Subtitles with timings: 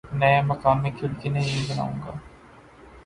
[0.19, 2.11] نئے مکان میں کھڑکی نہیں بناؤں گا